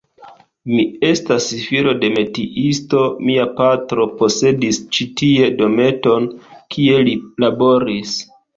[0.69, 6.29] Mi estas filo de metiisto, mia patro posedis ĉi tie dometon,
[6.77, 8.21] kie li laboris.